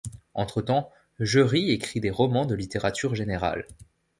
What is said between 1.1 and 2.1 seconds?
Jeury écrit des